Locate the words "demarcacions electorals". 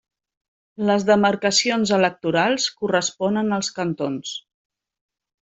1.09-2.67